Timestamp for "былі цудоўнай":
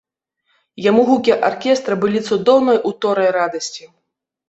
2.07-2.83